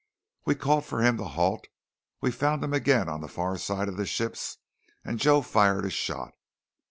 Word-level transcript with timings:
We 0.45 0.55
called 0.55 0.83
for 0.87 1.03
him 1.03 1.17
to 1.17 1.25
halt. 1.25 1.67
We 2.21 2.31
found 2.31 2.63
him 2.63 2.73
again 2.73 3.07
on 3.07 3.21
the 3.21 3.27
far 3.27 3.55
side 3.59 3.87
of 3.87 3.97
the 3.97 4.07
ships 4.07 4.57
and 5.05 5.19
Joe 5.19 5.43
fired 5.43 5.85
a 5.85 5.91
shot. 5.91 6.33